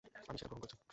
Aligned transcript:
আমি 0.21 0.37
সেটা 0.37 0.49
গ্রহণ 0.49 0.61
করেছি। 0.63 0.75